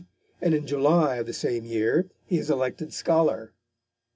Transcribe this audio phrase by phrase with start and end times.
[0.41, 3.53] and in July of the same year he is elected scholar.